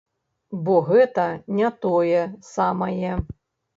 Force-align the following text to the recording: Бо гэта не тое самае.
Бо 0.69 0.77
гэта 0.87 1.25
не 1.59 1.69
тое 1.85 2.25
самае. 2.55 3.13